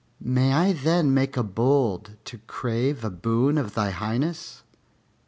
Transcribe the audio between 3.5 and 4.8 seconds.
of thy highness?"